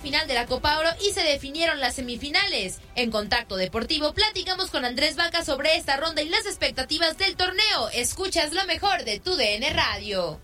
[0.00, 2.80] Final de la Copa Oro y se definieron las semifinales.
[2.94, 7.88] En Contacto Deportivo platicamos con Andrés Vaca sobre esta ronda y las expectativas del torneo.
[7.92, 10.40] Escuchas lo mejor de tu DN Radio.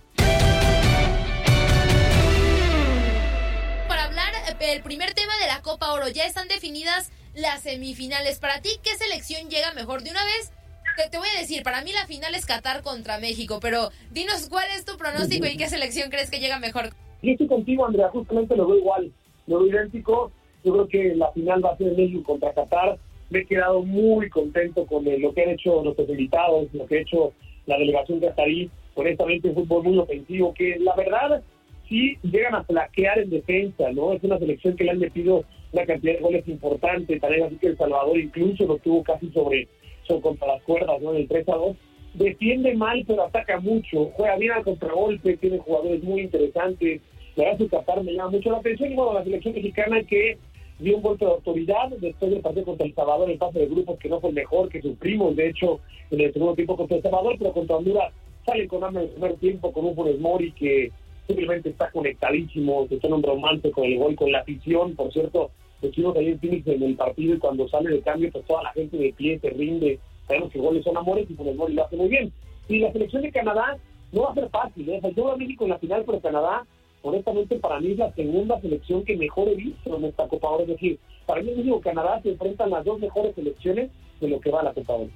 [3.89, 8.39] Para hablar eh, el primer tema de la Copa Oro, ya están definidas las semifinales.
[8.39, 10.53] Para ti, ¿qué selección llega mejor de una vez?
[10.97, 14.49] Te, te voy a decir, para mí la final es Qatar contra México, pero dinos
[14.49, 16.91] cuál es tu pronóstico y qué selección crees que llega mejor.
[17.23, 19.13] Yo estoy contigo, Andrea, justamente lo veo igual,
[19.47, 20.31] veo idéntico.
[20.65, 22.99] Yo creo que la final va a ser México contra Qatar.
[23.31, 27.01] Me he quedado muy contento con lo que han hecho nuestros invitados, lo que ha
[27.01, 27.33] hecho
[27.67, 28.71] la delegación qatarí.
[28.95, 31.43] Honestamente, un fútbol muy ofensivo, que la verdad
[31.89, 34.13] sí llegan a flaquear en defensa, ¿no?
[34.13, 37.69] Es una selección que le han metido una cantidad de goles importante, también así que
[37.69, 39.69] El Salvador incluso lo tuvo casi sobre,
[40.07, 41.13] sobre contra las cuerdas, ¿no?
[41.13, 41.77] En el 3 a 2.
[42.15, 47.01] Defiende mal, pero ataca mucho, juega bien al contragolpe, tiene jugadores muy interesantes.
[47.41, 48.93] La verdad, Qatar me llama mucho la atención.
[48.93, 50.37] Y bueno, la selección mexicana que
[50.79, 53.99] dio un golpe de autoridad después del partido contra El Salvador, el pase de grupos
[53.99, 55.81] que no fue el mejor, que sufrimos, de hecho,
[56.11, 58.13] en el segundo tiempo contra El Salvador, pero contra Honduras
[58.45, 60.91] salen con hambre en el primer tiempo con un Funes Mori que
[61.27, 65.51] simplemente está conectadísimo, se está un romance con el gol, con la afición, por cierto,
[65.81, 68.73] estuvimos ahí en Phoenix en el partido y cuando sale de cambio, pues toda la
[68.73, 71.97] gente de pie se rinde, sabemos que goles son amores y Funes Mori lo hace
[71.97, 72.33] muy bien.
[72.69, 73.79] Y la selección de Canadá
[74.13, 74.99] no va a ser fácil, ¿eh?
[74.99, 76.67] O sea, yo a México en la final, pero Canadá,
[77.03, 80.63] honestamente, para mí es la segunda selección que mejor he visto en esta Copa Oro.
[80.63, 83.91] Es decir, para mí y Canadá se enfrentan las dos mejores selecciones
[84.21, 85.11] de lo que va a la Copa Oro.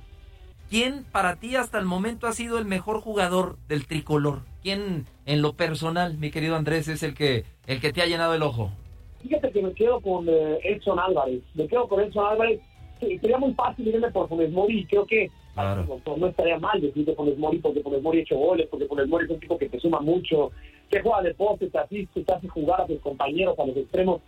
[0.70, 4.40] ¿Quién para ti hasta el momento ha sido el mejor jugador del tricolor?
[4.62, 8.34] ¿Quién en lo personal, mi querido Andrés, es el que el que te ha llenado
[8.34, 8.70] el ojo?
[9.22, 11.42] Fíjate que me quedo con eh, Edson Álvarez.
[11.54, 12.60] Me quedo con Edson Álvarez.
[13.00, 15.86] Sería muy fácil irme por Funes Mori y creo que Claro.
[16.04, 18.86] no, no estaría mal decir de Funes Mori porque Funes Mori ha hecho goles, porque
[18.86, 20.50] Funes Mori es un tipo que te suma mucho,
[20.90, 24.20] que juega de poste, te asiste, te hace jugar a tus compañeros, a los extremos.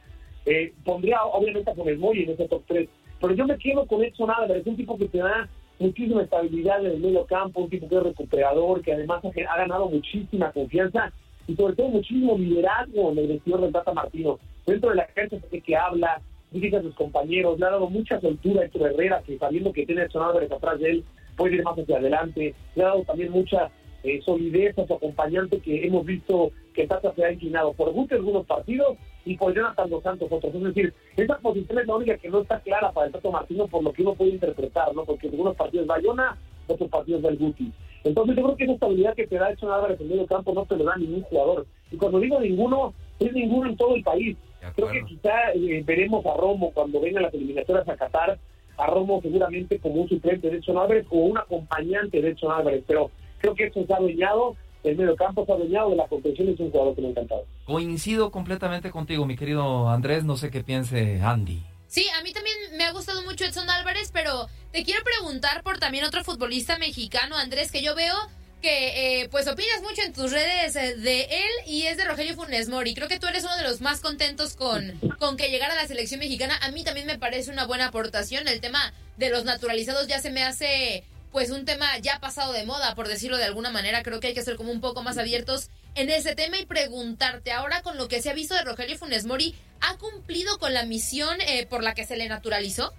[0.45, 2.89] Eh, pondría obviamente a Funes Mori en ese top 3,
[3.21, 6.93] pero yo me quedo con Edson Álvarez, un tipo que te da muchísima estabilidad en
[6.93, 11.13] el medio campo, un tipo que es recuperador, que además ha, ganado muchísima confianza
[11.47, 14.39] y sobre todo muchísimo liderazgo en el vestidor del Tata Martino.
[14.67, 16.21] Dentro de la cancha sé que habla,
[16.51, 19.87] dice a sus compañeros, le ha dado mucha soltura a Héctor Herrera, que sabiendo que
[19.87, 21.05] tiene a Edson Álvarez atrás de él,
[21.37, 23.71] puede ir más hacia adelante, le ha dado también mucha
[24.07, 28.15] eh, solidez a su acompañante que hemos visto que Tata se ha inclinado por Guti
[28.15, 30.55] algunos partidos y por Jonathan Dos Santos otros.
[30.55, 33.67] Es decir, esa posición es la única que no está clara para el Tato Martino
[33.67, 35.05] por lo que uno puede interpretar, ¿no?
[35.05, 36.39] Porque en algunos partidos va Yona,
[36.69, 37.73] otros partidos va el Guti.
[38.05, 40.65] Entonces yo creo que esa estabilidad que te da Edson Álvarez en medio campo no
[40.65, 41.67] te lo da ningún jugador.
[41.91, 44.37] Y cuando digo ninguno, es ninguno en todo el país.
[44.75, 48.39] Creo que quizá eh, veremos a Romo cuando vengan las eliminatorias a Qatar,
[48.77, 52.85] a Romo seguramente como un suplente de Edson Álvarez o un acompañante de Edson Álvarez,
[52.87, 56.07] pero creo que esto se ha adueñado, el medio campo se ha adueñado de la
[56.07, 57.45] competición, es un jugador que me ha encantado.
[57.65, 61.63] Coincido completamente contigo, mi querido Andrés, no sé qué piense Andy.
[61.89, 65.79] Sí, a mí también me ha gustado mucho Edson Álvarez, pero te quiero preguntar por
[65.79, 68.15] también otro futbolista mexicano, Andrés, que yo veo
[68.63, 72.35] que eh, pues opinas mucho en tus redes eh, de él y es de Rogelio
[72.35, 72.95] Funes Mori.
[72.95, 75.87] Creo que tú eres uno de los más contentos con, con que llegara a la
[75.87, 76.59] selección mexicana.
[76.63, 78.49] A mí también me parece una buena aportación.
[78.49, 82.65] El tema de los naturalizados ya se me hace pues un tema ya pasado de
[82.65, 84.03] moda, por decirlo de alguna manera.
[84.03, 87.53] Creo que hay que ser como un poco más abiertos en ese tema y preguntarte
[87.53, 90.85] ahora con lo que se ha visto de Rogelio Funes Mori, ¿ha cumplido con la
[90.85, 92.93] misión eh, por la que se le naturalizó?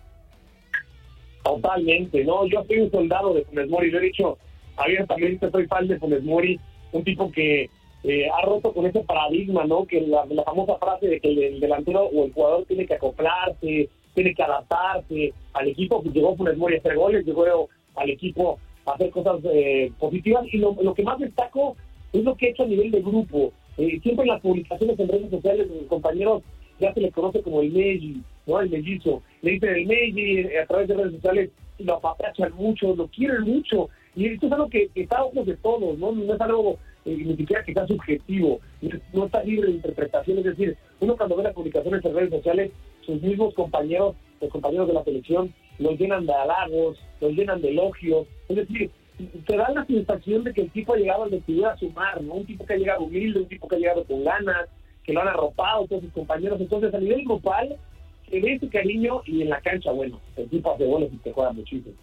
[1.44, 4.38] Totalmente, no, yo soy un soldado de Funes Mori, lo he dicho
[4.76, 6.60] abiertamente, soy fan de Funes Mori,
[6.92, 7.70] un tipo que
[8.04, 9.86] eh, ha roto con ese paradigma, ¿no?
[9.86, 14.34] Que la, famosa frase de que el, delantero o el jugador tiene que acoplarse, tiene
[14.34, 17.46] que adaptarse al equipo, que llegó Funes Mori a hacer goles, llegó
[17.98, 21.76] al equipo hacer cosas eh, positivas y lo, que más destaco
[22.14, 23.52] es lo que ha hecho a nivel de grupo.
[23.78, 26.44] Eh, siempre en las publicaciones en redes sociales, compañeros
[26.80, 28.60] ya se le conoce como el Meji, ¿no?
[28.60, 29.22] El mellizo.
[29.42, 31.50] Le dicen el Meji a través de redes sociales,
[31.80, 33.90] lo apapachan mucho, lo quieren mucho.
[34.16, 36.12] Y esto es algo que, está a ojos de todos, ¿no?
[36.12, 36.78] No es algo
[37.08, 38.60] eh, ni siquiera que sea subjetivo,
[39.14, 40.40] no está libre de interpretación.
[40.40, 42.72] Es decir, uno cuando ve las publicaciones en redes sociales,
[43.06, 47.70] sus mismos compañeros, los compañeros de la selección, los llenan de halagos, los llenan de
[47.70, 48.28] elogios.
[48.50, 48.92] Es decir,
[49.46, 52.36] te da la sensación de que el tipo ha llegado al decidir a sumar, ¿no?
[52.36, 54.68] Un tipo que ha llegado humilde, un tipo que ha llegado con ganas,
[55.04, 56.60] que lo han arropado todos sus compañeros.
[56.60, 57.78] Entonces, a nivel grupal,
[58.30, 61.54] ve ese cariño y en la cancha, bueno, el tipo hace goles y te juega
[61.54, 61.96] muchísimo.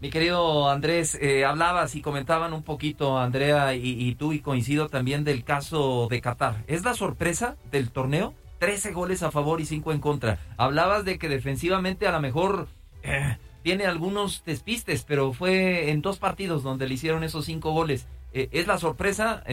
[0.00, 5.24] Mi querido Andrés, eh, hablabas y comentaban un poquito, Andrea y, tú, y coincido también
[5.24, 6.64] del caso de Qatar.
[6.68, 8.32] ¿Es la sorpresa del torneo?
[8.60, 10.38] 13 goles a favor y 5 en contra.
[10.56, 12.66] Hablabas de que defensivamente a lo mejor
[13.02, 18.08] eh, tiene algunos despistes, pero fue en dos partidos donde le hicieron esos 5 goles.
[18.32, 19.44] Eh, ¿Es la sorpresa,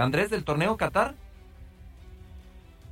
[0.00, 1.14] Andrés, del torneo Qatar?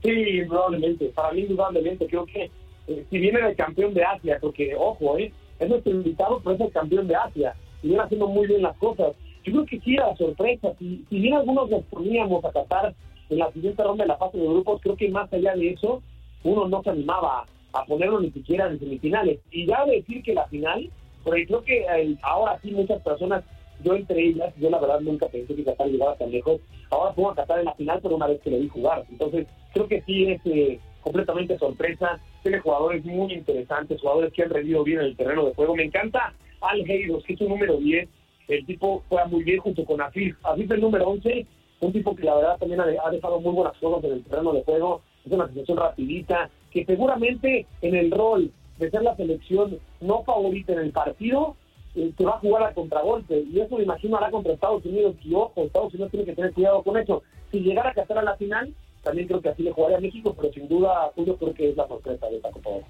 [0.03, 1.07] Sí, indudablemente.
[1.15, 2.07] Para mí, indudablemente.
[2.07, 2.51] Creo que
[2.87, 5.33] si viene del campeón de Asia, porque, ojo, eh,
[5.63, 8.77] es nuestro invitado, pero es el campeón de Asia y viene haciendo muy bien las
[8.79, 9.15] cosas.
[9.45, 10.73] Yo creo que sí era sorpresa.
[10.79, 12.95] Si, si bien algunos nos poníamos a Qatar
[13.29, 16.03] en la siguiente ronda de la fase de grupos, creo que más allá de eso,
[16.45, 19.41] uno no se animaba a ponerlo ni siquiera en semifinales.
[19.51, 20.91] Y ya decir que la final,
[21.25, 23.45] porque creo que eh, ahora sí muchas personas,
[23.83, 26.61] yo entre ellas, yo la verdad nunca pensé que Qatar llegara tan lejos.
[26.91, 29.05] Ahora pongo a Qatar en la final, pero una vez que le vi jugar.
[29.11, 34.51] Entonces, creo que sí es eh, completamente sorpresa tiene jugadores muy interesantes, jugadores que han
[34.51, 35.75] rendido bien en el terreno de juego.
[35.77, 38.09] Me encanta Al Heiros, que es un número 10.
[38.49, 40.37] El tipo juega muy bien junto con Afif.
[40.43, 41.47] Afif el número 11,
[41.81, 44.65] un tipo que la verdad también ha dejado muy buenas cosas en el terreno de
[44.65, 45.03] juego.
[45.25, 50.73] Es una situación rapidita, que seguramente en el rol de ser la selección no favorita
[50.73, 51.57] en el partido,
[51.95, 53.45] eh, que va a jugar a contragolpe.
[53.53, 55.15] Y eso me imagino hará contra Estados Unidos.
[55.23, 57.23] Y ojo, Estados Unidos tiene que tener cuidado con eso.
[57.51, 60.35] Si llegara a casar a la final, también creo que así le jugaría a México,
[60.39, 62.87] pero sin duda yo creo que es la sorpresa de esta Copa Oro.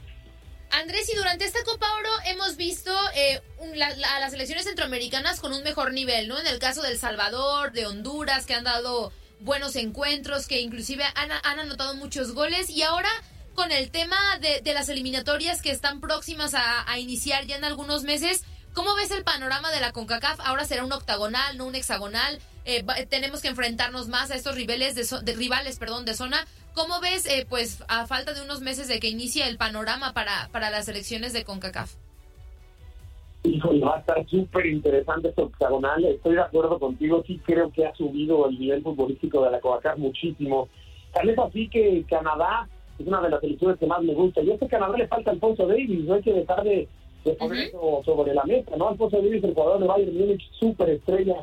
[0.71, 3.41] Andrés, y durante esta Copa Oro hemos visto eh,
[3.85, 6.39] a las selecciones centroamericanas con un mejor nivel, ¿no?
[6.39, 11.59] En el caso del Salvador, de Honduras, que han dado buenos encuentros, que inclusive han,
[11.59, 13.11] anotado muchos goles, y ahora
[13.55, 18.03] con el tema de, las eliminatorias que están próximas a, a iniciar ya en algunos
[18.05, 18.45] meses,
[18.75, 20.41] ¿Cómo ves el panorama de la CONCACAF?
[20.41, 22.39] Ahora será un octagonal, no un hexagonal.
[22.65, 26.47] Eh, tenemos que enfrentarnos más a estos rivales de, rivales, perdón, de zona.
[26.75, 30.49] ¿Cómo ves, eh, pues, a falta de unos meses de que inicie el panorama para,
[30.53, 31.95] para las elecciones de CONCACAF?
[33.45, 36.05] Híjole, va a estar súper interesante este octagonal.
[36.05, 37.25] Estoy de acuerdo contigo.
[37.27, 40.69] Sí creo que ha subido el nivel futbolístico de la CONCACAF muchísimo.
[41.13, 44.41] Tal vez así que Canadá es una de las selecciones que más me gusta.
[44.41, 46.05] Y a este Canadá le falta Alfonso Davis.
[46.05, 46.89] No hay que dejar de
[47.25, 47.71] de poner
[48.05, 48.89] sobre la mesa, ¿no?
[48.89, 51.37] Alfonso Davis, el jugador de Bayern Múnich, súper estrella,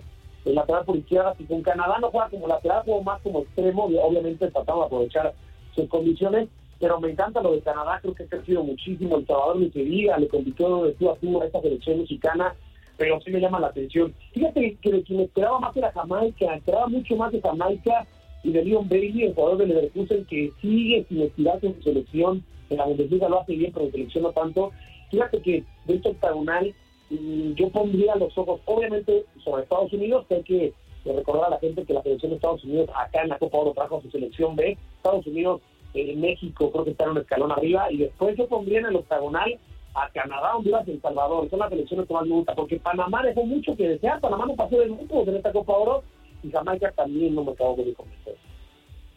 [0.45, 3.85] el lateral por izquierda, si con Canadá no juega como lateral, juega más como extremo,
[3.85, 5.33] obviamente tratamos de aprovechar
[5.75, 6.47] sus condiciones,
[6.79, 9.83] pero me encanta lo de Canadá, creo que ha crecido muchísimo, el Salvador ni se
[9.83, 12.55] le compitió de tú a tú a esta selección mexicana,
[12.97, 14.13] pero sí me llama la atención.
[14.33, 18.07] Fíjate que de quien esperaba más era Jamaica, esperaba mucho más de Jamaica
[18.43, 22.43] y de Leon Bailey, el jugador de Leverkusen, que sigue sin estirarse en su selección,
[22.69, 24.71] en la Bundesliga lo hace bien, pero en selección no tanto,
[25.09, 26.73] Fíjate que de este octagonal
[27.09, 30.73] yo pondría los ojos, obviamente, sobre Estados Unidos, que hay que
[31.05, 33.73] recordar a la gente que la selección de Estados Unidos acá en la Copa Oro
[33.73, 35.61] trajo su selección B, Estados Unidos,
[35.93, 38.95] eh, México creo que está en un escalón arriba, y después yo pondría en el
[38.97, 39.57] octagonal
[39.95, 43.23] a Canadá, Honduras y El Salvador, son las selecciones que más me gustan, porque Panamá
[43.23, 46.03] dejó mucho que desear, Panamá no pasó de grupos en esta Copa Oro,
[46.43, 48.35] y Jamaica también no me acabo de convencer.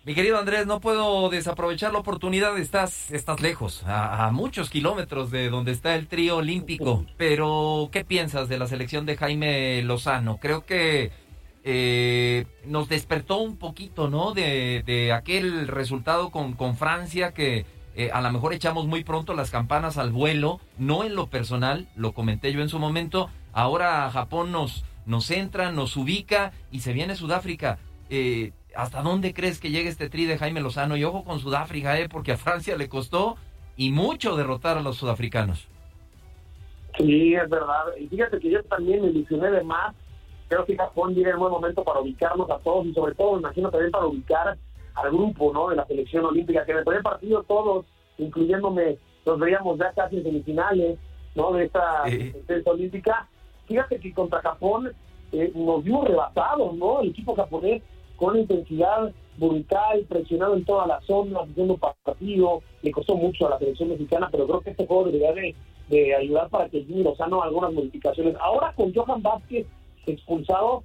[0.04, 5.48] Mi querido Andrés, no puedo desaprovechar la oportunidad, estás, estás lejos, a, muchos kilómetros de
[5.48, 10.38] donde está el trío olímpico, pero ¿qué piensas de la selección de Jaime Lozano?
[10.38, 11.12] Creo que
[11.62, 14.32] eh, nos despertó un poquito, ¿no?
[14.32, 19.52] De, aquel resultado con, con Francia que eh, a lo mejor echamos muy pronto las
[19.52, 24.50] campanas al vuelo, no en lo personal, lo comenté yo en su momento, ahora Japón
[24.50, 27.78] nos, nos entra, nos ubica y se viene Sudáfrica.
[28.10, 30.96] Eh, ¿Hasta dónde crees que llegue este tri de Jaime Lozano?
[30.96, 32.08] Y ojo con Sudáfrica, ¿eh?
[32.08, 33.36] porque a Francia le costó
[33.76, 35.68] y mucho derrotar a los sudafricanos.
[36.98, 37.84] Sí, es verdad.
[37.98, 39.94] Y fíjate que yo también me ilusioné de más.
[40.48, 43.40] Creo que Japón llega en buen momento para ubicarnos a todos y sobre todo, me
[43.40, 44.58] imagino también para ubicar
[44.94, 45.70] al grupo ¿no?
[45.70, 47.86] de la selección olímpica, que en el primer partido todos,
[48.18, 50.98] incluyéndome, nos veíamos ya casi en semifinales
[51.34, 51.52] ¿no?
[51.52, 52.04] de esta
[52.66, 53.26] olímpica.
[53.66, 54.92] Fíjate que contra Japón
[55.32, 57.00] eh, nos vimos rebasados, ¿no?
[57.00, 57.82] El equipo japonés
[58.16, 63.58] con intensidad brutal, presionado en todas las zonas, haciendo partido, le costó mucho a la
[63.58, 65.54] selección mexicana, pero creo que este juego debería de,
[66.14, 68.34] ayudar para que Jimmy Lozano algunas modificaciones.
[68.40, 69.66] Ahora con Johan Vázquez
[70.06, 70.84] expulsado,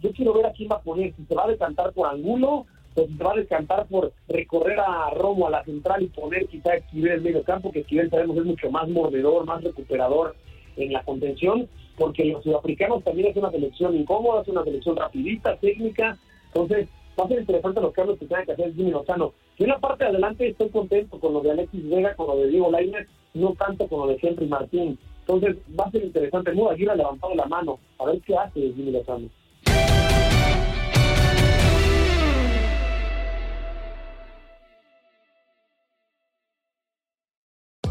[0.00, 2.66] yo quiero ver a quién va a poner, si se va a decantar por Angulo,
[2.94, 6.46] o si se va a decantar por recorrer a Romo a la central y poner
[6.46, 10.36] quizá a Esquivel en medio campo, que Esquivel sabemos es mucho más mordedor, más recuperador
[10.76, 15.56] en la contención, porque los sudafricanos también es una selección incómoda, es una selección rapidita,
[15.56, 16.16] técnica,
[16.54, 19.32] entonces, va a ser interesante los cambios que tenga que hacer Jimmy Lozano.
[19.58, 22.36] Yo en la parte de adelante estoy contento con lo de Alexis Vega, con lo
[22.36, 24.98] de Diego Lainez, no tanto con lo de Henry Martín.
[25.20, 26.52] Entonces, va a ser interesante.
[26.52, 29.28] Muy ayer ha levantado la mano a ver qué hace Jimmy Lozano.